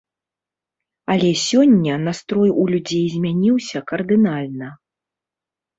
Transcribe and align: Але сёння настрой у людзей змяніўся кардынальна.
Але 1.15 1.29
сёння 1.49 1.93
настрой 2.07 2.49
у 2.65 2.67
людзей 2.75 3.05
змяніўся 3.19 3.79
кардынальна. 3.95 4.67